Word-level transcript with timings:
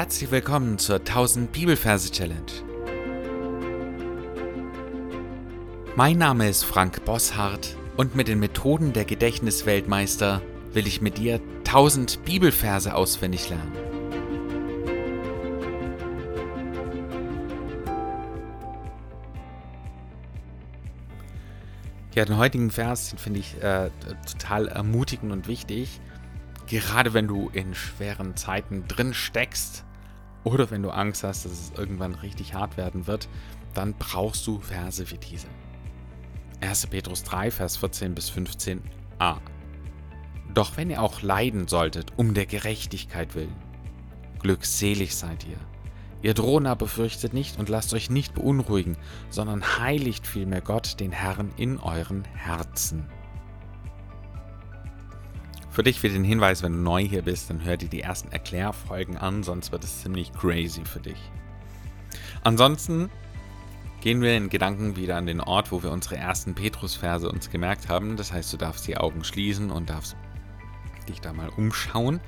Herzlich 0.00 0.30
willkommen 0.30 0.78
zur 0.78 0.96
1000 0.96 1.52
Bibelverse 1.52 2.10
Challenge. 2.10 2.40
Mein 5.94 6.16
Name 6.16 6.48
ist 6.48 6.64
Frank 6.64 7.04
Bosshardt 7.04 7.76
und 7.98 8.16
mit 8.16 8.26
den 8.26 8.38
Methoden 8.38 8.94
der 8.94 9.04
Gedächtnisweltmeister 9.04 10.40
will 10.72 10.86
ich 10.86 11.02
mit 11.02 11.18
dir 11.18 11.38
1000 11.66 12.24
Bibelverse 12.24 12.94
auswendig 12.94 13.50
lernen. 13.50 13.72
Ja, 22.14 22.24
den 22.24 22.38
heutigen 22.38 22.70
Vers, 22.70 23.14
finde 23.18 23.40
ich 23.40 23.62
äh, 23.62 23.90
total 24.24 24.68
ermutigend 24.68 25.30
und 25.30 25.46
wichtig 25.46 26.00
gerade 26.78 27.14
wenn 27.14 27.26
du 27.26 27.50
in 27.52 27.74
schweren 27.74 28.36
Zeiten 28.36 28.86
drin 28.86 29.12
steckst 29.12 29.84
oder 30.44 30.70
wenn 30.70 30.82
du 30.82 30.90
Angst 30.90 31.24
hast, 31.24 31.44
dass 31.44 31.52
es 31.52 31.72
irgendwann 31.76 32.14
richtig 32.14 32.54
hart 32.54 32.76
werden 32.76 33.06
wird, 33.06 33.28
dann 33.74 33.94
brauchst 33.94 34.46
du 34.46 34.60
Verse 34.60 35.10
wie 35.10 35.18
diese. 35.18 35.48
1. 36.60 36.86
Petrus 36.88 37.22
3, 37.24 37.50
Vers 37.50 37.76
14 37.78 38.14
bis 38.14 38.30
15a. 38.30 39.38
Doch 40.52 40.76
wenn 40.76 40.90
ihr 40.90 41.02
auch 41.02 41.22
leiden 41.22 41.68
solltet, 41.68 42.12
um 42.16 42.34
der 42.34 42.46
Gerechtigkeit 42.46 43.34
willen, 43.34 43.54
glückselig 44.40 45.16
seid 45.16 45.46
ihr. 45.46 45.58
Ihr 46.22 46.34
drohen 46.34 46.66
aber 46.66 46.86
fürchtet 46.86 47.32
nicht 47.32 47.58
und 47.58 47.68
lasst 47.68 47.94
euch 47.94 48.10
nicht 48.10 48.34
beunruhigen, 48.34 48.96
sondern 49.30 49.78
heiligt 49.78 50.26
vielmehr 50.26 50.60
Gott, 50.60 51.00
den 51.00 51.12
Herrn, 51.12 51.50
in 51.56 51.78
euren 51.78 52.24
Herzen. 52.34 53.06
Für 55.80 55.84
dich 55.84 56.00
für 56.00 56.10
den 56.10 56.24
Hinweis, 56.24 56.62
wenn 56.62 56.74
du 56.74 56.78
neu 56.78 57.02
hier 57.02 57.22
bist, 57.22 57.48
dann 57.48 57.64
hör 57.64 57.78
dir 57.78 57.88
die 57.88 58.02
ersten 58.02 58.30
Erklärfolgen 58.30 59.16
an, 59.16 59.42
sonst 59.42 59.72
wird 59.72 59.82
es 59.82 60.02
ziemlich 60.02 60.30
crazy 60.34 60.84
für 60.84 61.00
dich. 61.00 61.16
Ansonsten 62.44 63.08
gehen 64.02 64.20
wir 64.20 64.36
in 64.36 64.50
Gedanken 64.50 64.96
wieder 64.96 65.16
an 65.16 65.24
den 65.24 65.40
Ort, 65.40 65.72
wo 65.72 65.82
wir 65.82 65.90
unsere 65.90 66.18
ersten 66.18 66.54
Petrus-Verse 66.54 67.26
uns 67.26 67.48
gemerkt 67.48 67.88
haben. 67.88 68.18
Das 68.18 68.30
heißt, 68.30 68.52
du 68.52 68.58
darfst 68.58 68.86
die 68.88 68.98
Augen 68.98 69.24
schließen 69.24 69.70
und 69.70 69.88
darfst 69.88 70.16
dich 71.08 71.22
da 71.22 71.32
mal 71.32 71.48
umschauen. 71.48 72.20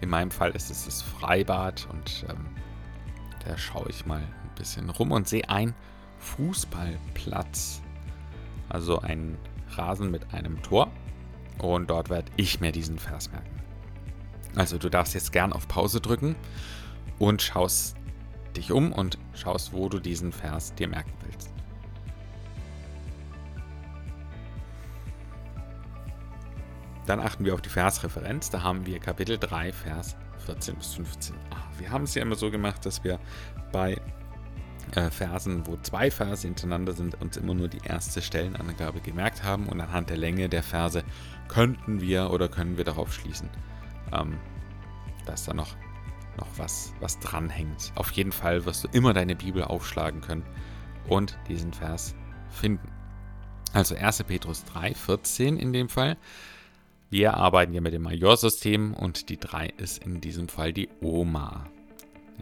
In 0.00 0.08
meinem 0.08 0.30
Fall 0.30 0.52
ist 0.52 0.70
es 0.70 0.84
das 0.84 1.02
Freibad 1.02 1.88
und 1.90 2.24
ähm, 2.30 2.46
da 3.44 3.58
schaue 3.58 3.88
ich 3.88 4.06
mal 4.06 4.20
ein 4.20 4.54
bisschen 4.56 4.88
rum 4.90 5.10
und 5.10 5.26
sehe 5.26 5.48
einen 5.48 5.74
Fußballplatz. 6.20 7.82
Also 8.68 9.00
einen 9.00 9.38
Rasen 9.70 10.12
mit 10.12 10.32
einem 10.32 10.62
Tor. 10.62 10.88
Und 11.62 11.88
dort 11.88 12.10
werde 12.10 12.30
ich 12.36 12.60
mir 12.60 12.72
diesen 12.72 12.98
Vers 12.98 13.30
merken. 13.30 13.62
Also 14.56 14.78
du 14.78 14.90
darfst 14.90 15.14
jetzt 15.14 15.32
gern 15.32 15.52
auf 15.52 15.68
Pause 15.68 16.00
drücken 16.00 16.36
und 17.18 17.40
schaust 17.40 17.96
dich 18.56 18.72
um 18.72 18.92
und 18.92 19.16
schaust, 19.32 19.72
wo 19.72 19.88
du 19.88 19.98
diesen 19.98 20.32
Vers 20.32 20.74
dir 20.74 20.88
merken 20.88 21.12
willst. 21.24 21.50
Dann 27.06 27.20
achten 27.20 27.44
wir 27.44 27.54
auf 27.54 27.62
die 27.62 27.68
Versreferenz. 27.68 28.50
Da 28.50 28.62
haben 28.62 28.84
wir 28.84 28.98
Kapitel 28.98 29.38
3, 29.38 29.72
Vers 29.72 30.16
14 30.46 30.74
bis 30.74 30.94
15. 30.94 31.36
Ah, 31.50 31.56
wir 31.78 31.90
haben 31.90 32.04
es 32.04 32.14
ja 32.14 32.22
immer 32.22 32.34
so 32.34 32.50
gemacht, 32.50 32.84
dass 32.84 33.04
wir 33.04 33.20
bei 33.70 34.00
äh, 34.92 35.10
Versen, 35.10 35.66
wo 35.66 35.76
zwei 35.78 36.10
Verse 36.10 36.46
hintereinander 36.46 36.92
sind, 36.92 37.20
uns 37.20 37.36
immer 37.36 37.54
nur 37.54 37.68
die 37.68 37.80
erste 37.84 38.22
Stellenangabe 38.22 39.00
gemerkt 39.00 39.42
haben 39.42 39.66
und 39.68 39.80
anhand 39.80 40.10
der 40.10 40.16
Länge 40.16 40.48
der 40.48 40.62
Verse 40.62 41.02
könnten 41.48 42.00
wir 42.00 42.30
oder 42.30 42.48
können 42.48 42.76
wir 42.76 42.84
darauf 42.84 43.12
schließen, 43.12 43.48
ähm, 44.12 44.38
dass 45.26 45.44
da 45.44 45.54
noch, 45.54 45.74
noch 46.36 46.48
was, 46.56 46.92
was 47.00 47.18
dranhängt. 47.18 47.92
Auf 47.94 48.10
jeden 48.12 48.32
Fall 48.32 48.64
wirst 48.64 48.84
du 48.84 48.88
immer 48.92 49.12
deine 49.12 49.36
Bibel 49.36 49.64
aufschlagen 49.64 50.20
können 50.20 50.44
und 51.08 51.38
diesen 51.48 51.72
Vers 51.72 52.14
finden. 52.50 52.88
Also 53.72 53.94
1. 53.94 54.24
Petrus 54.24 54.64
3, 54.66 54.94
14 54.94 55.56
in 55.56 55.72
dem 55.72 55.88
Fall. 55.88 56.16
Wir 57.08 57.34
arbeiten 57.34 57.74
ja 57.74 57.80
mit 57.80 57.92
dem 57.92 58.02
Majorsystem 58.02 58.94
und 58.94 59.28
die 59.28 59.38
3 59.38 59.68
ist 59.78 60.04
in 60.04 60.20
diesem 60.20 60.48
Fall 60.48 60.72
die 60.72 60.88
Oma. 61.00 61.66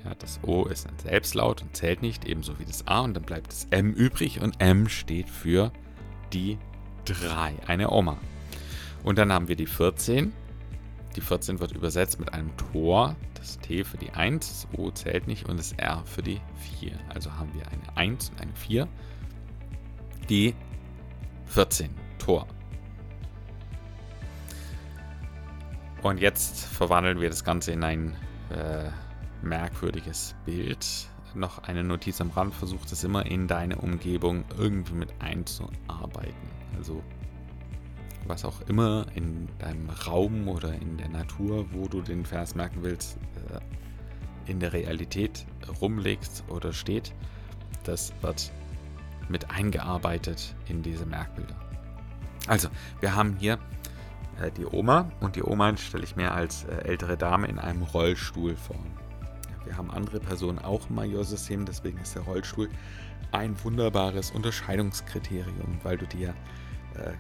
Ja, 0.05 0.15
das 0.19 0.41
O 0.43 0.65
ist 0.65 0.87
ein 0.87 0.99
Selbstlaut 0.99 1.63
und 1.63 1.77
zählt 1.77 2.03
nicht, 2.03 2.25
ebenso 2.25 2.59
wie 2.59 2.65
das 2.65 2.87
A. 2.87 3.01
Und 3.01 3.15
dann 3.15 3.23
bleibt 3.23 3.49
das 3.49 3.67
M 3.71 3.93
übrig 3.93 4.41
und 4.41 4.61
M 4.61 4.89
steht 4.89 5.29
für 5.29 5.73
die 6.33 6.59
3, 7.05 7.55
eine 7.67 7.91
Oma. 7.91 8.17
Und 9.03 9.19
dann 9.19 9.33
haben 9.33 9.49
wir 9.49 9.57
die 9.57 9.67
14. 9.67 10.33
Die 11.17 11.21
14 11.21 11.61
wird 11.61 11.73
übersetzt 11.73 12.21
mit 12.21 12.33
einem 12.33 12.57
Tor. 12.57 13.17
Das 13.35 13.59
T 13.59 13.85
für 13.85 13.97
die 13.97 14.11
1, 14.11 14.49
das 14.49 14.79
O 14.79 14.91
zählt 14.91 15.27
nicht 15.27 15.49
und 15.49 15.59
das 15.59 15.73
R 15.73 16.03
für 16.05 16.23
die 16.23 16.41
4. 16.81 16.93
Also 17.09 17.33
haben 17.33 17.53
wir 17.55 17.67
eine 17.69 17.97
1 17.97 18.31
und 18.31 18.41
eine 18.41 18.53
4. 18.55 18.87
Die 20.29 20.55
14, 21.47 21.91
Tor. 22.19 22.47
Und 26.03 26.21
jetzt 26.21 26.65
verwandeln 26.67 27.21
wir 27.21 27.29
das 27.29 27.45
Ganze 27.45 27.73
in 27.73 27.83
ein 27.83 28.17
äh, 28.51 28.91
merkwürdiges 29.43 30.35
Bild. 30.45 31.09
Noch 31.35 31.63
eine 31.63 31.85
Notiz 31.85 32.21
am 32.21 32.31
Rand, 32.31 32.55
versucht 32.55 32.91
es 32.93 33.05
immer 33.05 33.25
in 33.27 33.47
deine 33.47 33.77
Umgebung 33.77 34.45
irgendwie 34.59 34.95
mit 34.95 35.13
einzuarbeiten. 35.21 36.49
Also 36.77 37.03
was 38.27 38.45
auch 38.45 38.61
immer 38.69 39.07
in 39.15 39.49
deinem 39.59 39.91
Raum 39.91 40.49
oder 40.49 40.73
in 40.75 40.97
der 40.97 41.09
Natur, 41.09 41.67
wo 41.73 41.89
du 41.89 42.01
den 42.01 42.25
Vers 42.25 42.55
merken 42.55 42.83
willst, 42.83 43.19
äh, 43.51 44.51
in 44.51 44.61
der 44.61 44.73
Realität 44.73 45.47
rumlegst 45.81 46.45
oder 46.49 46.73
steht, 46.73 47.15
das 47.85 48.13
wird 48.21 48.53
mit 49.29 49.51
eingearbeitet 49.51 50.55
in 50.69 50.83
diese 50.83 51.07
Merkbilder. 51.07 51.55
Also, 52.47 52.69
wir 53.01 53.15
haben 53.15 53.37
hier 53.39 53.59
äh, 54.41 54.51
die 54.51 54.67
Oma 54.67 55.11
und 55.21 55.37
die 55.37 55.43
Oma 55.43 55.77
stelle 55.77 56.05
ich 56.05 56.17
mir 56.17 56.33
als 56.33 56.65
äh, 56.65 56.85
ältere 56.85 57.17
Dame 57.17 57.47
in 57.47 57.59
einem 57.59 57.83
Rollstuhl 57.83 58.57
vor. 58.57 58.79
Wir 59.71 59.77
haben 59.77 59.93
andere 59.93 60.19
Personen 60.19 60.59
auch 60.59 60.91
im 60.91 60.97
Majorsystem, 60.97 61.65
deswegen 61.65 61.97
ist 61.99 62.17
der 62.17 62.23
Rollstuhl 62.23 62.69
ein 63.31 63.55
wunderbares 63.63 64.33
Unterscheidungskriterium, 64.33 65.79
weil 65.85 65.97
du 65.97 66.09
dir, 66.09 66.35
äh, 66.97 67.13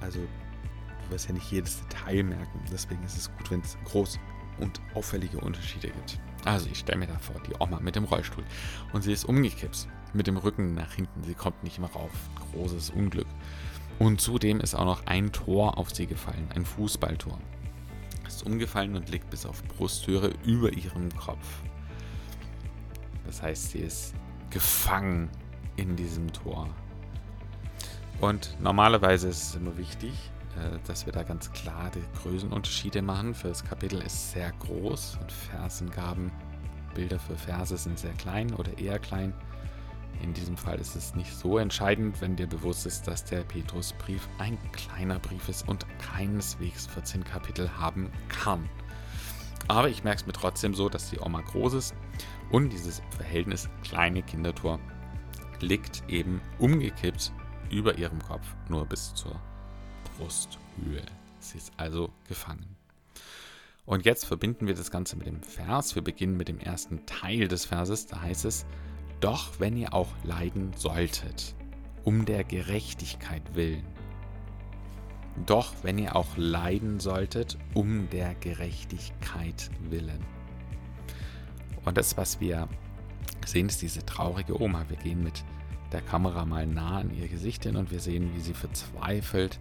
also 0.00 0.18
du 0.18 1.10
wirst 1.12 1.28
ja 1.28 1.34
nicht 1.34 1.48
jedes 1.52 1.80
Detail 1.82 2.24
merken, 2.24 2.60
deswegen 2.72 3.00
ist 3.04 3.16
es 3.16 3.30
gut, 3.36 3.48
wenn 3.52 3.60
es 3.60 3.78
groß 3.84 4.18
und 4.58 4.80
auffällige 4.94 5.38
Unterschiede 5.38 5.86
gibt. 5.86 6.18
Also 6.44 6.68
ich 6.68 6.80
stelle 6.80 6.98
mir 6.98 7.06
da 7.06 7.18
vor, 7.20 7.40
die 7.46 7.54
Oma 7.60 7.78
mit 7.78 7.94
dem 7.94 8.04
Rollstuhl. 8.06 8.42
Und 8.92 9.02
sie 9.02 9.12
ist 9.12 9.24
umgekippt, 9.24 9.86
mit 10.14 10.26
dem 10.26 10.38
Rücken 10.38 10.74
nach 10.74 10.94
hinten, 10.94 11.22
sie 11.22 11.34
kommt 11.34 11.62
nicht 11.62 11.78
mehr 11.78 11.90
rauf, 11.90 12.10
großes 12.54 12.90
Unglück. 12.90 13.28
Und 14.00 14.20
zudem 14.20 14.58
ist 14.58 14.74
auch 14.74 14.84
noch 14.84 15.06
ein 15.06 15.30
Tor 15.30 15.78
auf 15.78 15.94
sie 15.94 16.08
gefallen, 16.08 16.48
ein 16.56 16.64
Fußballtor 16.64 17.38
ist 18.36 18.46
umgefallen 18.46 18.96
und 18.96 19.10
liegt 19.10 19.30
bis 19.30 19.46
auf 19.46 19.62
Brusthöhe 19.64 20.32
über 20.44 20.72
ihrem 20.72 21.14
Kopf. 21.16 21.62
Das 23.26 23.42
heißt, 23.42 23.70
sie 23.70 23.78
ist 23.78 24.14
gefangen 24.50 25.30
in 25.76 25.96
diesem 25.96 26.32
Tor. 26.32 26.68
Und 28.20 28.56
normalerweise 28.60 29.28
ist 29.28 29.42
es 29.42 29.54
immer 29.56 29.76
wichtig, 29.76 30.12
äh, 30.56 30.78
dass 30.86 31.06
wir 31.06 31.12
da 31.12 31.22
ganz 31.22 31.52
klar 31.52 31.90
die 31.94 32.02
Größenunterschiede 32.20 33.02
machen. 33.02 33.34
Für 33.34 33.48
das 33.48 33.64
Kapitel 33.64 34.00
ist 34.02 34.32
sehr 34.32 34.52
groß 34.52 35.18
und 35.20 35.32
Versengaben, 35.32 36.30
Bilder 36.94 37.18
für 37.18 37.36
Verse 37.36 37.76
sind 37.76 37.98
sehr 37.98 38.12
klein 38.12 38.54
oder 38.54 38.76
eher 38.78 38.98
klein. 38.98 39.32
In 40.20 40.34
diesem 40.34 40.56
Fall 40.56 40.78
ist 40.78 40.94
es 40.94 41.14
nicht 41.14 41.32
so 41.34 41.58
entscheidend, 41.58 42.20
wenn 42.20 42.36
dir 42.36 42.46
bewusst 42.46 42.86
ist, 42.86 43.08
dass 43.08 43.24
der 43.24 43.42
Petrusbrief 43.42 44.28
ein 44.38 44.58
kleiner 44.72 45.18
Brief 45.18 45.48
ist 45.48 45.68
und 45.68 45.86
keineswegs 45.98 46.86
14 46.86 47.24
Kapitel 47.24 47.70
haben 47.78 48.10
kann. 48.28 48.68
Aber 49.68 49.88
ich 49.88 50.04
merke 50.04 50.20
es 50.20 50.26
mir 50.26 50.32
trotzdem 50.32 50.74
so, 50.74 50.88
dass 50.88 51.10
die 51.10 51.20
Oma 51.20 51.40
groß 51.40 51.74
ist 51.74 51.94
und 52.50 52.70
dieses 52.70 53.02
Verhältnis 53.16 53.68
kleine 53.82 54.22
Kindertor 54.22 54.78
liegt 55.60 56.02
eben 56.08 56.40
umgekippt 56.58 57.32
über 57.70 57.96
ihrem 57.96 58.20
Kopf 58.20 58.46
nur 58.68 58.84
bis 58.86 59.14
zur 59.14 59.40
Brusthöhe. 60.16 61.04
Sie 61.38 61.58
ist 61.58 61.72
also 61.76 62.12
gefangen. 62.28 62.76
Und 63.84 64.04
jetzt 64.04 64.24
verbinden 64.26 64.66
wir 64.66 64.74
das 64.74 64.90
Ganze 64.90 65.16
mit 65.16 65.26
dem 65.26 65.42
Vers. 65.42 65.94
Wir 65.94 66.02
beginnen 66.02 66.36
mit 66.36 66.48
dem 66.48 66.60
ersten 66.60 67.04
Teil 67.06 67.48
des 67.48 67.66
Verses. 67.66 68.06
Da 68.06 68.20
heißt 68.20 68.44
es, 68.44 68.64
doch 69.22 69.60
wenn 69.60 69.76
ihr 69.76 69.94
auch 69.94 70.08
leiden 70.24 70.72
solltet, 70.76 71.54
um 72.04 72.26
der 72.26 72.44
Gerechtigkeit 72.44 73.42
willen. 73.54 73.84
Doch 75.46 75.72
wenn 75.82 75.96
ihr 75.96 76.14
auch 76.16 76.36
leiden 76.36 77.00
solltet, 77.00 77.56
um 77.72 78.10
der 78.10 78.34
Gerechtigkeit 78.34 79.70
willen. 79.88 80.24
Und 81.84 81.96
das, 81.96 82.16
was 82.16 82.40
wir 82.40 82.68
sehen, 83.46 83.68
ist 83.68 83.80
diese 83.80 84.04
traurige 84.04 84.60
Oma. 84.60 84.84
Wir 84.88 84.98
gehen 84.98 85.22
mit 85.22 85.44
der 85.92 86.02
Kamera 86.02 86.44
mal 86.44 86.66
nah 86.66 86.98
an 86.98 87.14
ihr 87.14 87.28
Gesicht 87.28 87.62
hin 87.62 87.76
und 87.76 87.90
wir 87.90 88.00
sehen, 88.00 88.34
wie 88.34 88.40
sie 88.40 88.54
verzweifelt 88.54 89.58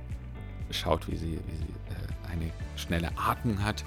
schaut, 0.72 1.08
wie 1.08 1.18
sie, 1.18 1.40
wie 1.48 1.56
sie 1.56 1.74
äh, 1.90 2.32
eine 2.32 2.52
schnelle 2.76 3.12
Atmung 3.18 3.64
hat. 3.64 3.84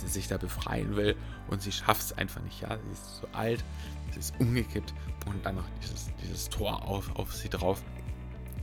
Sie 0.00 0.08
sich 0.08 0.28
da 0.28 0.36
befreien 0.36 0.96
will 0.96 1.16
und 1.48 1.62
sie 1.62 1.72
schafft 1.72 2.02
es 2.02 2.12
einfach 2.12 2.42
nicht. 2.42 2.60
Ja, 2.60 2.78
sie 2.78 2.92
ist 2.92 3.16
so 3.16 3.28
alt, 3.32 3.64
sie 4.12 4.20
ist 4.20 4.34
umgekippt 4.38 4.94
und 5.26 5.44
dann 5.44 5.56
noch 5.56 5.68
dieses, 5.82 6.10
dieses 6.22 6.48
Tor 6.48 6.82
auf, 6.84 7.14
auf 7.16 7.34
sie 7.34 7.48
drauf. 7.48 7.82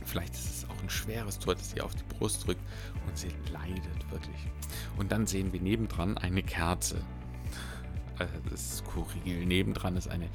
Vielleicht 0.04 0.34
ist 0.34 0.62
es 0.62 0.70
auch 0.70 0.82
ein 0.82 0.88
schweres 0.88 1.38
Tor, 1.38 1.54
das 1.54 1.70
sie 1.70 1.80
auf 1.80 1.94
die 1.94 2.04
Brust 2.04 2.46
drückt 2.46 2.62
und 3.06 3.18
sie 3.18 3.30
leidet 3.52 4.10
wirklich. 4.10 4.48
Und 4.96 5.12
dann 5.12 5.26
sehen 5.26 5.52
wir 5.52 5.60
nebendran 5.60 6.16
eine 6.16 6.42
Kerze. 6.42 7.02
Also 8.18 8.32
das 8.48 8.60
ist 8.60 8.78
skurril. 8.78 9.44
Nebendran 9.44 9.96
ist 9.96 10.08
eine 10.08 10.30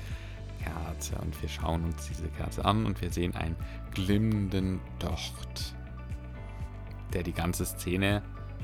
Kerze 0.61 1.15
und 1.15 1.41
wir 1.41 1.49
schauen 1.49 1.85
uns 1.85 2.07
diese 2.07 2.27
Kerze 2.29 2.63
an 2.65 2.85
und 2.85 3.01
wir 3.01 3.11
sehen 3.11 3.35
einen 3.35 3.55
glimmenden 3.93 4.79
Docht, 4.99 5.75
der 7.13 7.23
die 7.23 7.33
ganze 7.33 7.65
Szene 7.65 8.21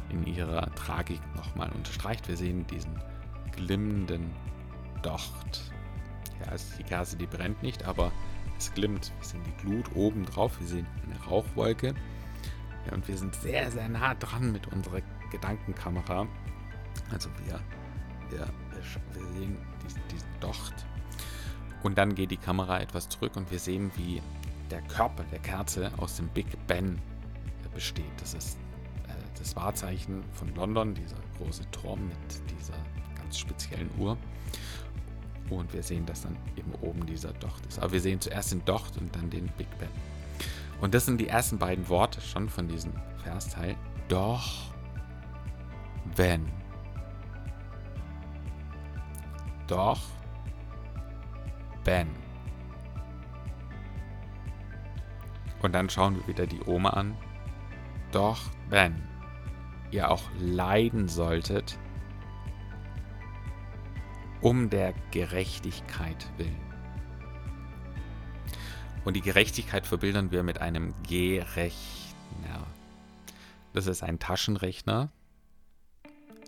in 0.09 0.25
ihrer 0.25 0.74
Tragik 0.75 1.21
nochmal 1.36 1.71
unterstreicht. 1.71 2.27
Wir 2.27 2.38
sehen 2.38 2.65
diesen 2.68 3.01
glimmenden 3.56 4.31
Docht. 5.01 5.71
Ja, 6.39 6.51
also 6.51 6.65
die 6.77 6.83
Kerze, 6.83 7.18
die 7.18 7.25
brennt 7.25 7.62
nicht, 7.63 7.86
aber 7.86 8.12
es 8.57 8.74
glimmt. 8.74 9.12
Wir 9.19 9.27
sehen 9.27 9.42
die 9.45 9.65
Glut 9.65 9.95
oben 9.95 10.25
drauf, 10.25 10.59
wir 10.59 10.68
sehen 10.68 10.88
eine 11.06 11.19
Rauchwolke. 11.25 11.94
Ja, 12.86 12.94
und 12.94 13.07
wir 13.07 13.18
sind 13.18 13.36
sehr, 13.36 13.69
sehr 13.71 13.89
nah 13.89 14.15
dran 14.15 14.51
mit 14.51 14.68
unserer 14.68 15.01
Gedankenkamera. 15.31 16.27
Also 17.12 17.30
wir, 17.45 17.60
wir, 18.30 18.48
wir 19.13 19.27
sehen 19.33 19.57
diesen, 19.86 20.01
diesen 20.12 20.39
Docht. 20.39 20.86
Und 21.83 21.98
dann 21.98 22.15
geht 22.15 22.31
die 22.31 22.38
Kamera 22.38 22.80
etwas 22.80 23.10
zurück 23.10 23.36
und 23.36 23.51
wir 23.51 23.60
sehen, 23.60 23.92
wie 23.95 24.21
der 24.71 24.81
Körper 24.81 25.24
der 25.31 25.39
Kerze 25.39 25.92
aus 25.98 26.18
dem 26.18 26.27
Big 26.30 26.48
Ben 26.68 27.00
besteht. 27.74 28.06
Das 28.19 28.33
ist 28.33 28.57
das 29.39 29.56
Wahrzeichen 29.56 30.24
von 30.34 30.54
London, 30.56 30.94
dieser 30.94 31.18
große 31.38 31.69
Turm 31.72 32.07
mit 32.07 32.60
dieser 32.60 32.74
ganz 33.16 33.38
speziellen 33.39 33.89
Uhr. 33.98 34.18
Und 35.50 35.74
wir 35.74 35.81
sehen, 35.81 36.06
dass 36.06 36.22
dann 36.22 36.36
eben 36.56 36.74
oben 36.81 37.06
dieser 37.06 37.31
Docht 37.34 37.66
ist. 37.66 37.80
Aber 37.80 37.94
wir 37.94 38.01
sehen 38.01 38.19
zuerst 38.19 38.51
den 38.51 38.66
Docht 38.66 38.98
und 38.98 39.16
dann 39.16 39.30
den 39.30 39.48
Big 39.57 39.68
Ben. 39.80 39.89
Und 40.81 40.94
das 40.94 41.06
sind 41.06 41.19
die 41.19 41.28
ersten 41.28 41.57
beiden 41.57 41.88
Worte 41.89 42.22
schon 42.22 42.50
von 42.50 42.68
diesem 42.68 42.94
Versteil. 43.24 43.75
Doch, 44.07 44.72
wenn. 46.16 46.45
Doch, 49.68 50.01
Ben. 51.84 52.07
Und 55.62 55.74
dann 55.74 55.89
schauen 55.89 56.16
wir 56.18 56.28
wieder 56.28 56.45
die 56.45 56.62
Oma 56.66 56.92
an. 56.92 57.18
Doch, 58.12 58.39
wenn 58.69 59.01
ihr 59.92 60.12
auch 60.12 60.24
leiden 60.39 61.07
solltet, 61.07 61.78
um 64.42 64.69
der 64.69 64.94
Gerechtigkeit 65.12 66.30
willen. 66.38 66.68
Und 69.06 69.16
die 69.16 69.22
Gerechtigkeit 69.22 69.86
verbildern 69.86 70.31
wir 70.31 70.44
mit 70.44 70.60
einem 70.60 70.94
G-Rechner. 71.04 72.68
Das 73.74 73.88
ist 73.88 74.04
ein 74.04 74.19
Taschenrechner, 74.19 75.10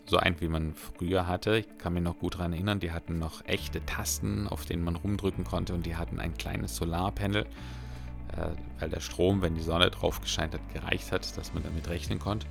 so 0.06 0.18
ein, 0.18 0.40
wie 0.40 0.48
man 0.48 0.74
früher 0.74 1.26
hatte. 1.26 1.58
Ich 1.58 1.78
kann 1.78 1.94
mich 1.94 2.02
noch 2.02 2.18
gut 2.18 2.34
daran 2.34 2.52
erinnern, 2.52 2.80
die 2.80 2.92
hatten 2.92 3.18
noch 3.18 3.44
echte 3.46 3.84
Tasten, 3.86 4.48
auf 4.48 4.64
denen 4.64 4.84
man 4.84 4.96
rumdrücken 4.96 5.44
konnte 5.44 5.72
und 5.72 5.86
die 5.86 5.96
hatten 5.96 6.20
ein 6.20 6.36
kleines 6.36 6.76
Solarpanel, 6.76 7.46
äh, 8.36 8.50
weil 8.78 8.90
der 8.90 9.00
Strom, 9.00 9.40
wenn 9.40 9.54
die 9.54 9.62
Sonne 9.62 9.90
drauf 9.90 10.20
gescheint 10.20 10.52
hat, 10.52 10.74
gereicht 10.74 11.12
hat, 11.12 11.36
dass 11.38 11.54
man 11.54 11.62
damit 11.62 11.88
rechnen 11.88 12.18
konnte. 12.18 12.46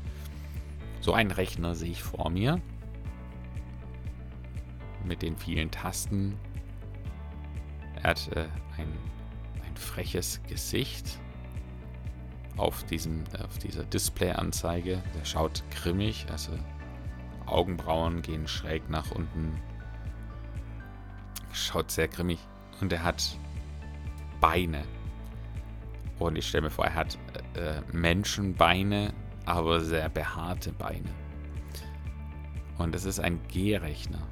So 1.01 1.13
einen 1.13 1.31
Rechner 1.31 1.75
sehe 1.75 1.91
ich 1.91 2.03
vor 2.03 2.29
mir 2.29 2.61
mit 5.05 5.21
den 5.21 5.37
vielen 5.37 5.71
Tasten. 5.71 6.37
Er 7.95 8.11
hat 8.11 8.29
äh, 8.35 8.47
ein, 8.77 8.87
ein 9.65 9.75
freches 9.75 10.41
Gesicht 10.47 11.19
auf, 12.57 12.83
diesem, 12.83 13.23
auf 13.43 13.57
dieser 13.57 13.83
Display-Anzeige. 13.85 15.01
Der 15.17 15.25
schaut 15.25 15.63
grimmig, 15.71 16.25
also 16.29 16.51
Augenbrauen 17.45 18.21
gehen 18.21 18.47
schräg 18.47 18.89
nach 18.89 19.11
unten. 19.11 19.59
Schaut 21.51 21.91
sehr 21.91 22.07
grimmig. 22.07 22.39
Und 22.81 22.93
er 22.93 23.03
hat 23.03 23.37
Beine. 24.39 24.83
Und 26.19 26.37
ich 26.37 26.47
stelle 26.47 26.63
mir 26.63 26.69
vor, 26.69 26.85
er 26.85 26.95
hat 26.95 27.17
äh, 27.55 27.81
Menschenbeine, 27.91 29.13
aber 29.49 29.81
sehr 29.81 30.09
behaarte 30.09 30.71
Beine. 30.71 31.09
Und 32.77 32.95
es 32.95 33.05
ist 33.05 33.19
ein 33.19 33.39
G-Rechner. 33.47 34.25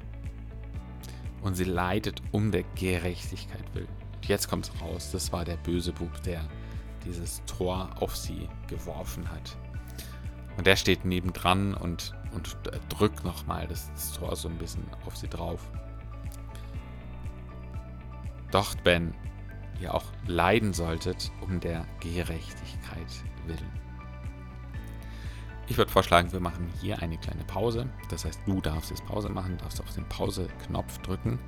Und 1.42 1.54
sie 1.54 1.64
leidet 1.64 2.22
um 2.32 2.50
der 2.50 2.64
Gerechtigkeit 2.74 3.64
willen. 3.74 3.88
Und 4.14 4.26
jetzt 4.26 4.48
kommt 4.48 4.66
es 4.66 4.80
raus, 4.80 5.10
das 5.12 5.32
war 5.32 5.44
der 5.44 5.56
böse 5.56 5.92
Bub, 5.92 6.22
der 6.22 6.40
dieses 7.04 7.42
Tor 7.44 7.90
auf 8.00 8.16
sie 8.16 8.48
geworfen 8.66 9.30
hat. 9.30 9.56
Und 10.56 10.66
der 10.66 10.76
steht 10.76 11.04
nebendran 11.04 11.74
und, 11.74 12.14
und 12.32 12.58
drückt 12.88 13.24
nochmal 13.24 13.68
das 13.68 14.12
Tor 14.12 14.34
so 14.34 14.48
ein 14.48 14.58
bisschen 14.58 14.84
auf 15.06 15.16
sie 15.16 15.28
drauf. 15.28 15.70
Doch, 18.50 18.74
Ben, 18.76 19.14
ihr 19.80 19.94
auch 19.94 20.04
leiden 20.26 20.72
solltet 20.72 21.30
um 21.42 21.60
der 21.60 21.86
Gerechtigkeit 22.00 23.06
willen. 23.46 23.87
Ich 25.68 25.76
würde 25.76 25.90
vorschlagen, 25.90 26.32
wir 26.32 26.40
machen 26.40 26.66
hier 26.80 27.00
eine 27.02 27.18
kleine 27.18 27.44
Pause. 27.44 27.88
Das 28.08 28.24
heißt, 28.24 28.40
du 28.46 28.60
darfst 28.60 28.90
jetzt 28.90 29.04
Pause 29.04 29.28
machen, 29.28 29.58
darfst 29.58 29.80
auf 29.80 29.94
den 29.94 30.08
Pause-Knopf 30.08 30.98
drücken 30.98 31.38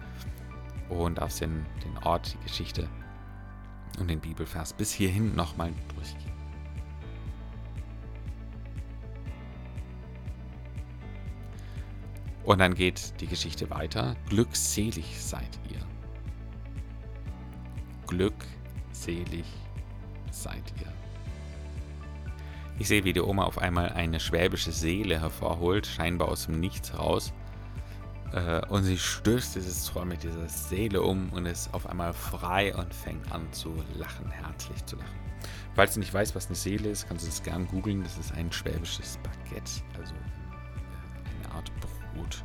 und 0.91 1.19
darfst 1.19 1.41
den, 1.41 1.65
den 1.83 1.97
Ort, 2.05 2.35
die 2.35 2.47
Geschichte 2.47 2.89
und 3.99 4.09
den 4.09 4.21
Bibelvers 4.21 4.75
bis 4.75 4.93
hierhin 4.93 5.35
nochmal 5.35 5.73
durchgehen. 5.95 6.33
Und 12.45 12.59
dann 12.59 12.75
geht 12.75 13.19
die 13.21 13.27
Geschichte 13.27 13.71
weiter. 13.71 14.17
Glückselig 14.29 15.19
seid 15.19 15.59
ihr. 15.71 15.81
Glückselig 18.07 19.47
seid 20.31 20.65
ihr. 20.79 20.93
Ich 22.81 22.89
sehe, 22.89 23.05
wie 23.05 23.13
die 23.13 23.21
Oma 23.21 23.45
auf 23.45 23.59
einmal 23.59 23.91
eine 23.91 24.19
schwäbische 24.19 24.73
Seele 24.73 25.21
hervorholt, 25.21 25.87
scheinbar 25.87 26.29
aus 26.29 26.47
dem 26.47 26.61
Nichts 26.61 26.95
heraus. 26.95 27.31
Äh, 28.33 28.65
und 28.69 28.85
sie 28.85 28.97
stößt 28.97 29.55
dieses 29.55 29.85
Tor 29.85 30.07
mit 30.07 30.23
dieser 30.23 30.49
Seele 30.49 31.03
um 31.03 31.29
und 31.35 31.45
ist 31.45 31.75
auf 31.75 31.87
einmal 31.87 32.15
frei 32.15 32.75
und 32.75 32.95
fängt 32.95 33.31
an 33.33 33.53
zu 33.53 33.75
lachen, 33.99 34.31
herzlich 34.31 34.83
zu 34.87 34.97
lachen. 34.97 35.21
Falls 35.75 35.93
du 35.93 36.01
nicht 36.01 36.15
weißt, 36.15 36.35
was 36.35 36.47
eine 36.47 36.55
Seele 36.55 36.89
ist, 36.89 37.07
kannst 37.07 37.27
du 37.27 37.29
es 37.29 37.43
gern 37.43 37.69
googeln. 37.69 38.03
Das 38.03 38.17
ist 38.17 38.33
ein 38.33 38.51
schwäbisches 38.51 39.19
Baguette, 39.19 39.83
also 39.99 40.15
äh, 40.15 41.45
eine 41.45 41.55
Art 41.55 41.71
Brot. 41.81 42.43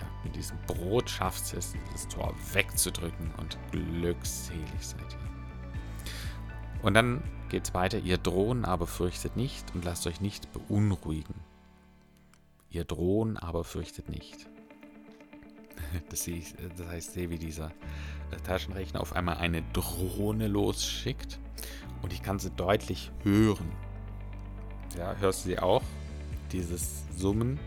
Ja, 0.00 0.06
mit 0.24 0.36
diesem 0.36 0.56
Brot 0.66 1.10
schafft 1.10 1.52
es, 1.52 1.74
dieses 1.74 2.08
Tor 2.08 2.34
wegzudrücken 2.54 3.30
und 3.36 3.58
glückselig 3.72 4.64
seid 4.80 5.12
ihr. 5.12 5.37
Und 6.82 6.94
dann 6.94 7.22
geht's 7.48 7.74
weiter. 7.74 7.98
Ihr 7.98 8.18
drohen, 8.18 8.64
aber 8.64 8.86
fürchtet 8.86 9.36
nicht 9.36 9.74
und 9.74 9.84
lasst 9.84 10.06
euch 10.06 10.20
nicht 10.20 10.52
beunruhigen. 10.52 11.34
Ihr 12.70 12.84
drohen, 12.84 13.36
aber 13.36 13.64
fürchtet 13.64 14.08
nicht. 14.08 14.46
Das, 16.10 16.26
ich, 16.26 16.54
das 16.76 16.86
heißt, 16.86 17.12
sehe, 17.14 17.30
wie 17.30 17.38
dieser 17.38 17.70
Taschenrechner 18.44 19.00
auf 19.00 19.14
einmal 19.16 19.38
eine 19.38 19.62
Drohne 19.72 20.46
losschickt 20.46 21.38
und 22.02 22.12
ich 22.12 22.22
kann 22.22 22.38
sie 22.38 22.50
deutlich 22.50 23.10
hören. 23.22 23.70
Ja, 24.96 25.14
hörst 25.16 25.44
du 25.44 25.50
sie 25.50 25.58
auch? 25.58 25.82
Dieses 26.52 27.04
Summen. 27.16 27.58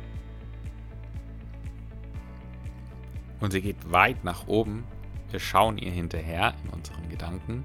Und 3.40 3.52
sie 3.52 3.62
geht 3.62 3.92
weit 3.92 4.24
nach 4.24 4.48
oben. 4.48 4.84
Wir 5.32 5.40
schauen 5.40 5.78
ihr 5.78 5.92
hinterher 5.92 6.54
in 6.64 6.70
unseren 6.70 7.10
Gedanken. 7.10 7.64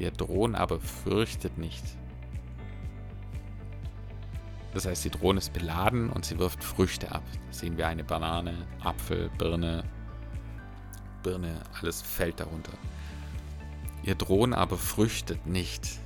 Ihr 0.00 0.12
Drohnen 0.12 0.56
aber 0.56 0.80
fürchtet 0.80 1.58
nicht. 1.58 1.84
Das 4.72 4.86
heißt, 4.86 5.04
die 5.04 5.10
Drohne 5.10 5.40
ist 5.40 5.52
beladen 5.52 6.08
und 6.08 6.24
sie 6.24 6.38
wirft 6.38 6.64
Früchte 6.64 7.12
ab. 7.12 7.22
Da 7.48 7.52
sehen 7.52 7.76
wir 7.76 7.86
eine 7.86 8.02
Banane, 8.02 8.66
Apfel, 8.82 9.28
Birne, 9.36 9.84
Birne, 11.22 11.60
alles 11.78 12.00
fällt 12.00 12.40
darunter. 12.40 12.72
Ihr 14.02 14.14
Drohnen 14.14 14.54
aber 14.54 14.78
fürchtet 14.78 15.46
nicht. 15.46 15.98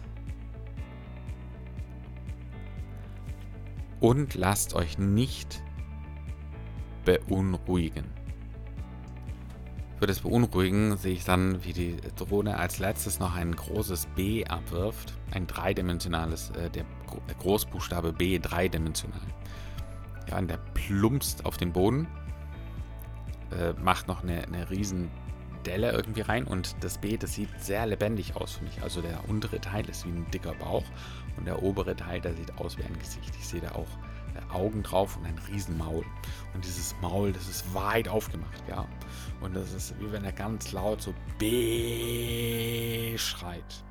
Und 4.00 4.34
lasst 4.34 4.74
euch 4.74 4.98
nicht 4.98 5.62
beunruhigen. 7.04 8.06
Für 10.04 10.08
das 10.08 10.20
Beunruhigen 10.20 10.98
sehe 10.98 11.14
ich 11.14 11.24
dann, 11.24 11.64
wie 11.64 11.72
die 11.72 11.96
Drohne 12.16 12.58
als 12.58 12.78
letztes 12.78 13.20
noch 13.20 13.34
ein 13.36 13.56
großes 13.56 14.04
B 14.14 14.44
abwirft. 14.44 15.14
Ein 15.30 15.46
dreidimensionales, 15.46 16.50
äh, 16.50 16.68
der 16.68 16.84
Großbuchstabe 17.38 18.12
B 18.12 18.38
dreidimensional. 18.38 19.22
Ja, 20.28 20.36
und 20.36 20.50
der 20.50 20.58
plumpst 20.74 21.46
auf 21.46 21.56
den 21.56 21.72
Boden, 21.72 22.06
äh, 23.58 23.72
macht 23.82 24.06
noch 24.06 24.22
eine, 24.22 24.42
eine 24.42 24.68
riesen 24.68 25.10
Delle 25.64 25.92
irgendwie 25.92 26.20
rein 26.20 26.44
und 26.44 26.76
das 26.80 26.98
Beet, 26.98 27.22
das 27.22 27.32
sieht 27.32 27.48
sehr 27.58 27.86
lebendig 27.86 28.36
aus 28.36 28.56
für 28.56 28.64
mich. 28.64 28.82
Also 28.82 29.00
der 29.00 29.26
untere 29.26 29.58
Teil 29.58 29.88
ist 29.88 30.04
wie 30.04 30.10
ein 30.10 30.30
dicker 30.30 30.52
Bauch 30.52 30.84
und 31.38 31.46
der 31.46 31.62
obere 31.62 31.96
Teil, 31.96 32.20
der 32.20 32.34
sieht 32.34 32.58
aus 32.58 32.76
wie 32.76 32.82
ein 32.82 32.98
Gesicht. 32.98 33.32
Ich 33.38 33.48
sehe 33.48 33.62
da 33.62 33.70
auch 33.70 33.88
äh, 33.88 34.13
Augen 34.50 34.82
drauf 34.82 35.16
und 35.16 35.26
ein 35.26 35.38
Riesenmaul. 35.50 36.04
Und 36.54 36.64
dieses 36.64 36.94
Maul, 37.00 37.32
das 37.32 37.48
ist 37.48 37.74
weit 37.74 38.08
aufgemacht, 38.08 38.62
ja. 38.68 38.86
Und 39.40 39.54
das 39.54 39.72
ist 39.72 39.94
wie 40.00 40.10
wenn 40.12 40.24
er 40.24 40.32
ganz 40.32 40.72
laut 40.72 41.02
so 41.02 41.14
B 41.38 43.16
schreit. 43.18 43.84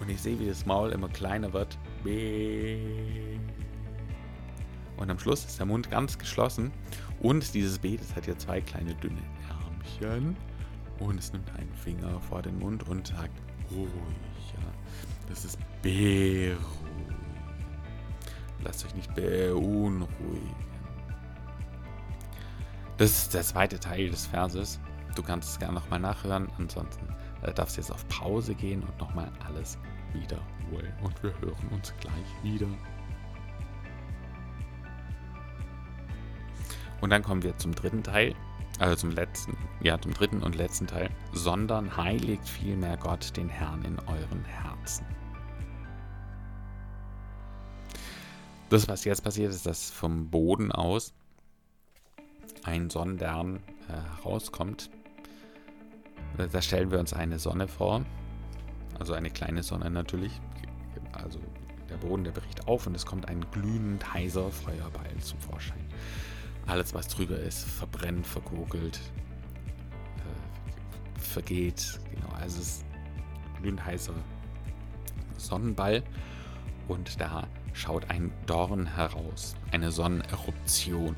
Und 0.00 0.10
ich 0.10 0.20
sehe, 0.20 0.38
wie 0.38 0.46
das 0.46 0.66
Maul 0.66 0.90
immer 0.90 1.08
kleiner 1.08 1.52
wird. 1.52 1.78
B. 2.04 2.76
Und 4.96 5.10
am 5.10 5.18
Schluss 5.18 5.44
ist 5.44 5.58
der 5.58 5.66
Mund 5.66 5.90
ganz 5.90 6.18
geschlossen. 6.18 6.72
Und 7.20 7.54
dieses 7.54 7.78
B, 7.78 7.96
das 7.96 8.14
hat 8.14 8.26
hier 8.26 8.38
zwei 8.38 8.60
kleine 8.60 8.94
dünne 8.94 9.22
Ärmchen. 9.48 10.36
Und 10.98 11.18
es 11.18 11.32
nimmt 11.32 11.50
einen 11.58 11.74
Finger 11.74 12.20
vor 12.20 12.42
den 12.42 12.58
Mund 12.58 12.88
und 12.88 13.08
sagt, 13.08 13.40
ruhig, 13.70 13.88
ja. 14.54 14.72
Das 15.28 15.44
ist 15.44 15.58
beruhig. 15.82 16.85
Lasst 18.66 18.84
euch 18.84 18.94
nicht 18.96 19.14
beunruhigen. 19.14 20.56
Das 22.96 23.10
ist 23.10 23.34
der 23.34 23.42
zweite 23.42 23.78
Teil 23.78 24.10
des 24.10 24.26
Verses. 24.26 24.80
Du 25.14 25.22
kannst 25.22 25.50
es 25.50 25.58
gerne 25.60 25.74
nochmal 25.74 26.00
nachhören. 26.00 26.48
Ansonsten 26.58 27.06
äh, 27.42 27.52
darfst 27.52 27.76
du 27.76 27.80
jetzt 27.80 27.92
auf 27.92 28.06
Pause 28.08 28.56
gehen 28.56 28.82
und 28.82 28.98
nochmal 28.98 29.30
alles 29.46 29.78
wiederholen. 30.12 30.92
Und 31.02 31.22
wir 31.22 31.32
hören 31.40 31.68
uns 31.70 31.94
gleich 32.00 32.42
wieder. 32.42 32.66
Und 37.00 37.10
dann 37.10 37.22
kommen 37.22 37.44
wir 37.44 37.56
zum 37.58 37.72
dritten 37.72 38.02
Teil 38.02 38.34
also 38.78 38.94
zum 38.94 39.10
letzten, 39.10 39.56
ja, 39.80 39.98
zum 39.98 40.12
dritten 40.12 40.42
und 40.42 40.54
letzten 40.54 40.86
Teil, 40.86 41.08
sondern 41.32 41.96
heiligt 41.96 42.46
vielmehr 42.46 42.98
Gott 42.98 43.34
den 43.36 43.48
Herrn 43.48 43.82
in 43.82 43.98
euren 44.00 44.44
Herzen. 44.44 45.06
Das, 48.68 48.88
was 48.88 49.04
jetzt 49.04 49.22
passiert, 49.22 49.50
ist, 49.52 49.64
dass 49.64 49.90
vom 49.90 50.28
Boden 50.28 50.72
aus 50.72 51.12
ein 52.64 52.90
Sonnenstern 52.90 53.60
äh, 53.88 53.92
herauskommt. 54.16 54.90
Da 56.36 56.60
stellen 56.60 56.90
wir 56.90 56.98
uns 56.98 57.12
eine 57.12 57.38
Sonne 57.38 57.68
vor, 57.68 58.04
also 58.98 59.14
eine 59.14 59.30
kleine 59.30 59.62
Sonne 59.62 59.88
natürlich. 59.88 60.40
Also 61.12 61.38
der 61.88 61.96
Boden, 61.96 62.24
der 62.24 62.32
bricht 62.32 62.66
auf 62.66 62.86
und 62.86 62.94
es 62.94 63.06
kommt 63.06 63.28
ein 63.28 63.44
glühend 63.52 64.12
heißer 64.12 64.50
Feuerball 64.50 65.16
zum 65.20 65.38
Vorschein. 65.40 65.86
Alles, 66.66 66.92
was 66.92 67.06
drüber 67.06 67.38
ist, 67.38 67.64
verbrennt, 67.64 68.26
verkokelt, 68.26 69.00
äh, 70.16 71.20
vergeht. 71.20 72.00
Genau, 72.10 72.28
also 72.34 72.60
es 72.60 72.68
ist 72.68 72.84
ein 73.54 73.62
glühend 73.62 73.84
heißer 73.84 74.14
Sonnenball 75.38 76.02
und 76.88 77.20
da 77.20 77.46
schaut 77.76 78.10
ein 78.10 78.32
Dorn 78.46 78.86
heraus, 78.86 79.54
eine 79.70 79.92
Sonneneruption. 79.92 81.14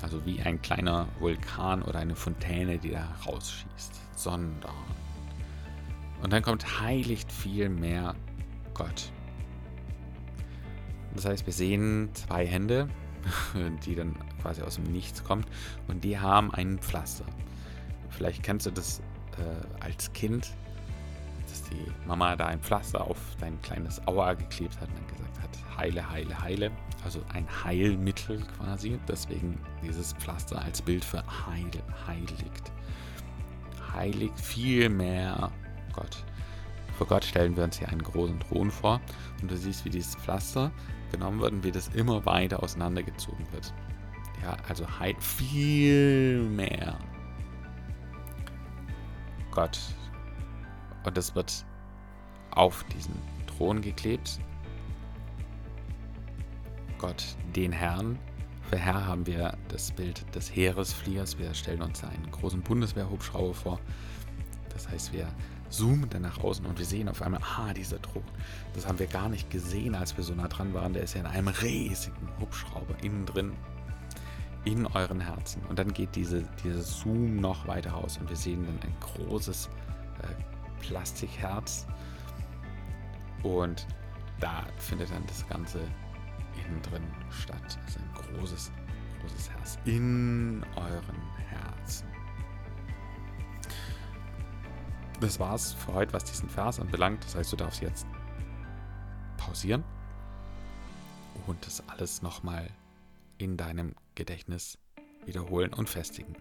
Also 0.00 0.24
wie 0.24 0.40
ein 0.40 0.62
kleiner 0.62 1.06
Vulkan 1.18 1.82
oder 1.82 1.98
eine 1.98 2.16
Fontäne, 2.16 2.78
die 2.78 2.90
da 2.90 3.04
rausschießt. 3.26 4.00
Sonnendorn. 4.16 4.74
Und 6.22 6.32
dann 6.32 6.42
kommt 6.42 6.80
heiligt 6.80 7.30
viel 7.30 7.68
mehr 7.68 8.14
Gott. 8.74 9.12
Das 11.14 11.24
heißt, 11.24 11.46
wir 11.46 11.52
sehen 11.52 12.10
zwei 12.14 12.46
Hände, 12.46 12.88
die 13.84 13.94
dann 13.94 14.16
quasi 14.40 14.62
aus 14.62 14.76
dem 14.76 14.84
Nichts 14.84 15.22
kommt. 15.24 15.46
Und 15.88 16.04
die 16.04 16.18
haben 16.18 16.52
ein 16.54 16.78
Pflaster. 16.78 17.24
Vielleicht 18.08 18.42
kennst 18.42 18.66
du 18.66 18.70
das 18.70 19.00
äh, 19.36 19.84
als 19.84 20.12
Kind, 20.12 20.54
dass 21.58 21.70
die 21.70 22.06
Mama 22.06 22.36
da 22.36 22.46
ein 22.46 22.60
Pflaster 22.60 23.00
auf 23.00 23.18
dein 23.40 23.60
kleines 23.62 24.06
Auer 24.06 24.34
geklebt 24.36 24.80
hat 24.80 24.88
und 24.88 24.98
dann 24.98 25.06
gesagt 25.08 25.40
hat, 25.40 25.78
heile, 25.78 26.10
heile, 26.10 26.40
heile. 26.40 26.70
Also 27.04 27.20
ein 27.32 27.46
Heilmittel 27.64 28.40
quasi. 28.56 28.98
Deswegen 29.08 29.58
dieses 29.82 30.12
Pflaster 30.14 30.60
als 30.60 30.82
Bild 30.82 31.04
für 31.04 31.22
heil, 31.46 31.70
heiligt. 32.06 32.72
Heiligt 33.94 34.38
viel 34.38 34.88
mehr 34.88 35.50
Gott. 35.92 36.24
Vor 36.96 37.06
Gott 37.06 37.24
stellen 37.24 37.56
wir 37.56 37.64
uns 37.64 37.78
hier 37.78 37.88
einen 37.88 38.02
großen 38.02 38.40
Thron 38.40 38.70
vor 38.70 39.00
und 39.40 39.50
du 39.50 39.56
siehst, 39.56 39.84
wie 39.84 39.90
dieses 39.90 40.16
Pflaster 40.16 40.72
genommen 41.12 41.40
wird 41.40 41.52
und 41.52 41.64
wie 41.64 41.72
das 41.72 41.88
immer 41.88 42.26
weiter 42.26 42.62
auseinandergezogen 42.62 43.46
wird. 43.52 43.72
Ja, 44.42 44.56
also 44.68 44.86
halt 44.98 45.22
viel 45.22 46.42
mehr 46.42 46.98
Gott. 49.50 49.78
Und 51.08 51.16
das 51.16 51.34
wird 51.34 51.64
auf 52.50 52.84
diesen 52.94 53.14
Thron 53.46 53.80
geklebt. 53.80 54.38
Gott, 56.98 57.24
den 57.56 57.72
Herrn. 57.72 58.18
Für 58.68 58.76
Herr 58.76 59.06
haben 59.06 59.26
wir 59.26 59.56
das 59.68 59.90
Bild 59.90 60.22
des 60.34 60.54
Heeresfliegers. 60.54 61.38
Wir 61.38 61.54
stellen 61.54 61.80
uns 61.80 62.04
einen 62.04 62.30
großen 62.30 62.60
Bundeswehrhubschrauber 62.60 63.54
vor. 63.54 63.80
Das 64.68 64.86
heißt, 64.90 65.14
wir 65.14 65.26
zoomen 65.70 66.10
dann 66.10 66.22
nach 66.22 66.44
außen 66.44 66.66
und 66.66 66.78
wir 66.78 66.84
sehen 66.84 67.08
auf 67.08 67.22
einmal, 67.22 67.40
ah, 67.40 67.72
dieser 67.72 68.02
Thron. 68.02 68.22
Das 68.74 68.86
haben 68.86 68.98
wir 68.98 69.06
gar 69.06 69.30
nicht 69.30 69.48
gesehen, 69.50 69.94
als 69.94 70.14
wir 70.14 70.24
so 70.24 70.34
nah 70.34 70.48
dran 70.48 70.74
waren. 70.74 70.92
Der 70.92 71.04
ist 71.04 71.14
ja 71.14 71.20
in 71.20 71.26
einem 71.26 71.48
riesigen 71.48 72.28
Hubschrauber 72.38 73.02
innen 73.02 73.24
drin, 73.24 73.52
in 74.66 74.84
euren 74.88 75.20
Herzen. 75.20 75.62
Und 75.70 75.78
dann 75.78 75.90
geht 75.94 76.14
diese, 76.14 76.42
dieser 76.62 76.82
Zoom 76.82 77.36
noch 77.36 77.66
weiter 77.66 77.92
raus 77.92 78.18
und 78.20 78.28
wir 78.28 78.36
sehen 78.36 78.66
dann 78.66 78.78
ein 78.82 78.94
großes 79.00 79.70
äh, 80.22 80.57
Plastikherz. 80.80 81.86
Und 83.42 83.86
da 84.40 84.66
findet 84.78 85.10
dann 85.10 85.26
das 85.26 85.46
Ganze 85.48 85.80
innen 86.64 86.82
drin 86.82 87.04
statt. 87.30 87.78
Also 87.84 88.00
ein 88.00 88.36
großes, 88.36 88.72
großes 89.20 89.50
Herz 89.50 89.78
in 89.84 90.64
euren 90.76 91.36
Herzen 91.50 92.06
das 95.20 95.40
war's 95.40 95.72
für 95.72 95.94
heute, 95.94 96.12
was 96.12 96.24
diesen 96.24 96.48
Vers 96.48 96.80
anbelangt. 96.80 97.24
Das 97.24 97.34
heißt, 97.34 97.52
du 97.52 97.56
darfst 97.56 97.82
jetzt 97.82 98.06
pausieren 99.36 99.84
und 101.46 101.64
das 101.66 101.82
alles 101.88 102.22
nochmal 102.22 102.68
in 103.38 103.56
deinem 103.56 103.94
Gedächtnis 104.14 104.78
wiederholen 105.24 105.72
und 105.72 105.88
festigen. 105.88 106.36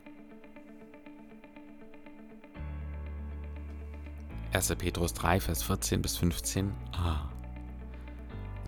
1. 4.54 4.75
Petrus 4.75 5.13
3, 5.13 5.42
Vers 5.42 5.63
14 5.63 6.01
bis 6.01 6.18
15a. 6.18 6.72
Ah. 6.94 7.30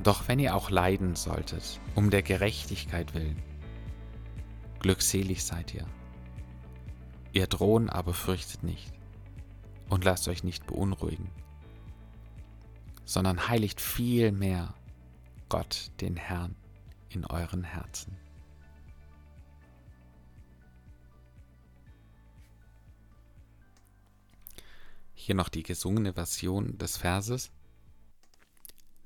Doch 0.03 0.27
wenn 0.27 0.39
ihr 0.39 0.55
auch 0.55 0.69
leiden 0.69 1.15
solltet, 1.15 1.79
um 1.95 2.09
der 2.09 2.21
Gerechtigkeit 2.21 3.13
willen, 3.13 3.41
glückselig 4.79 5.43
seid 5.43 5.74
ihr. 5.74 5.86
Ihr 7.33 7.48
drohen 7.48 7.89
aber 7.89 8.13
fürchtet 8.13 8.63
nicht 8.63 8.91
und 9.89 10.03
lasst 10.03 10.27
euch 10.27 10.43
nicht 10.43 10.65
beunruhigen, 10.67 11.29
sondern 13.05 13.48
heiligt 13.48 13.81
vielmehr 13.81 14.74
Gott, 15.50 15.91
den 16.00 16.15
Herrn, 16.15 16.55
in 17.09 17.25
euren 17.25 17.63
Herzen. 17.63 18.15
Hier 25.21 25.35
noch 25.35 25.49
die 25.49 25.63
gesungene 25.63 26.13
Version 26.13 26.77
des 26.77 26.95
Verses. 26.95 27.51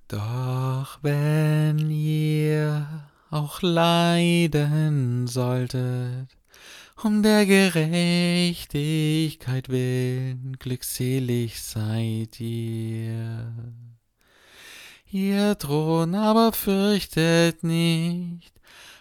Doch 0.07 0.99
wenn 1.01 1.89
ihr 1.89 3.09
auch 3.31 3.63
leiden 3.63 5.25
solltet, 5.25 6.27
um 7.03 7.23
der 7.23 7.47
Gerechtigkeit 7.47 9.69
willen, 9.69 10.55
glückselig 10.59 11.63
seid 11.63 12.39
ihr. 12.39 13.51
Ihr 15.09 15.57
Thron 15.57 16.13
aber 16.13 16.53
fürchtet 16.53 17.63
nicht 17.63 18.53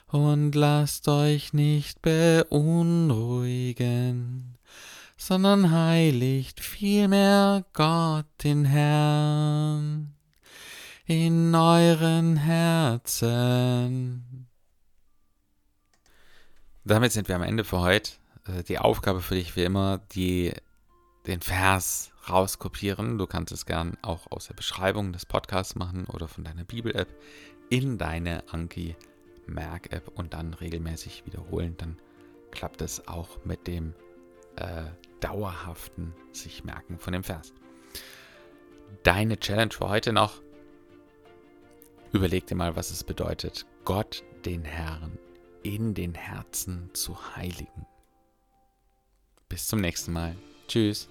und 0.06 0.54
lasst 0.54 1.08
euch 1.08 1.52
nicht 1.52 2.00
beunruhigen, 2.00 4.51
sondern 5.26 5.70
heiligt 5.70 6.60
vielmehr 6.60 7.64
Gott 7.72 8.26
den 8.42 8.64
Herrn 8.64 10.14
in 11.06 11.54
euren 11.54 12.36
Herzen 12.36 14.42
damit 16.84 17.12
sind 17.12 17.28
wir 17.28 17.36
am 17.36 17.42
Ende 17.42 17.64
für 17.64 17.80
heute. 17.80 18.12
Äh, 18.46 18.62
die 18.64 18.78
Aufgabe 18.78 19.20
für 19.20 19.34
dich 19.34 19.56
wie 19.56 19.62
immer, 19.62 19.98
die, 20.12 20.52
den 21.26 21.40
Vers 21.40 22.12
rauskopieren. 22.28 23.18
Du 23.18 23.26
kannst 23.26 23.52
es 23.52 23.66
gern 23.66 23.96
auch 24.02 24.30
aus 24.30 24.48
der 24.48 24.54
Beschreibung 24.54 25.12
des 25.12 25.26
Podcasts 25.26 25.74
machen 25.74 26.06
oder 26.06 26.28
von 26.28 26.44
deiner 26.44 26.64
Bibel-App 26.64 27.08
in 27.70 27.98
deine 27.98 28.44
Anki 28.52 28.96
Merk-App 29.46 30.08
und 30.16 30.34
dann 30.34 30.54
regelmäßig 30.54 31.24
wiederholen. 31.26 31.76
Dann 31.78 31.96
klappt 32.50 32.82
es 32.82 33.06
auch 33.08 33.44
mit 33.44 33.66
dem 33.66 33.94
äh, 34.56 34.84
dauerhaften 35.22 36.14
sich 36.32 36.64
merken 36.64 36.98
von 36.98 37.12
dem 37.12 37.24
Vers. 37.24 37.54
Deine 39.02 39.38
Challenge 39.38 39.72
für 39.72 39.88
heute 39.88 40.12
noch. 40.12 40.42
Überleg 42.12 42.46
dir 42.46 42.56
mal, 42.56 42.76
was 42.76 42.90
es 42.90 43.04
bedeutet, 43.04 43.66
Gott, 43.84 44.22
den 44.44 44.64
Herrn, 44.64 45.18
in 45.62 45.94
den 45.94 46.14
Herzen 46.14 46.90
zu 46.92 47.36
heiligen. 47.36 47.86
Bis 49.48 49.66
zum 49.66 49.80
nächsten 49.80 50.12
Mal. 50.12 50.36
Tschüss. 50.68 51.08